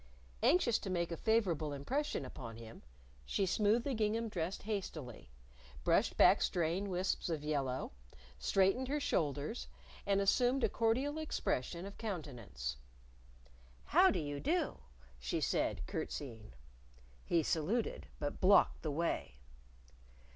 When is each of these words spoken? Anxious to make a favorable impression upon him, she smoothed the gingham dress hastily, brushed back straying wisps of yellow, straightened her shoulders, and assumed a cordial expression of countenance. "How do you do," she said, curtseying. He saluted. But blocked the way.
Anxious 0.41 0.79
to 0.79 0.89
make 0.89 1.11
a 1.11 1.15
favorable 1.15 1.73
impression 1.73 2.25
upon 2.25 2.55
him, 2.57 2.81
she 3.23 3.45
smoothed 3.45 3.85
the 3.85 3.93
gingham 3.93 4.29
dress 4.29 4.59
hastily, 4.61 5.29
brushed 5.83 6.17
back 6.17 6.41
straying 6.41 6.89
wisps 6.89 7.29
of 7.29 7.43
yellow, 7.43 7.91
straightened 8.39 8.87
her 8.87 8.99
shoulders, 8.99 9.67
and 10.07 10.19
assumed 10.19 10.63
a 10.63 10.69
cordial 10.69 11.19
expression 11.19 11.85
of 11.85 11.99
countenance. 11.99 12.77
"How 13.85 14.09
do 14.09 14.17
you 14.17 14.39
do," 14.39 14.79
she 15.19 15.39
said, 15.39 15.85
curtseying. 15.85 16.53
He 17.23 17.43
saluted. 17.43 18.07
But 18.17 18.41
blocked 18.41 18.81
the 18.81 18.89
way. 18.89 19.35